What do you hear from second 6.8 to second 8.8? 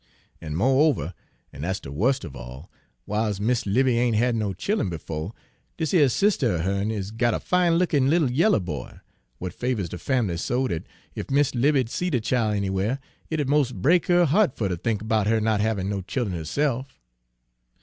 is got a fine lookin' little yaller